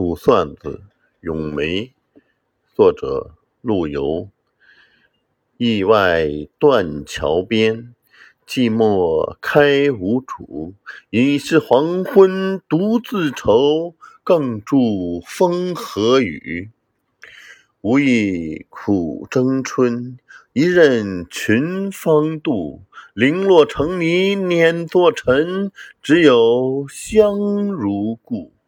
[0.00, 0.80] 卜算子
[1.20, 1.92] 咏梅
[2.74, 4.30] 作者陆游。
[5.58, 6.26] 驿外
[6.58, 7.94] 断桥边
[8.46, 10.72] 寂寞开无主
[11.10, 13.94] 已是黄昏独自愁
[14.24, 14.78] 更著
[15.26, 16.70] 风和雨。
[17.82, 20.18] 无意苦争春
[20.54, 22.80] 一任群芳妒
[23.12, 25.70] 零落成泥碾作尘
[26.02, 27.36] 只有香
[27.66, 28.59] 如故。